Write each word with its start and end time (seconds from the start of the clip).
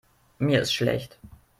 Mir 0.39 0.59
ist 0.61 0.71
schlecht. 0.73 1.19